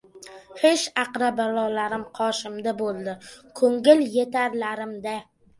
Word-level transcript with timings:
Xesh-aqrabolarim 0.61 2.05
qoshimda 2.21 2.73
bo‘ldi. 2.81 3.15
Ko‘ngil 3.61 4.03
yetarlarim-da 4.17 5.19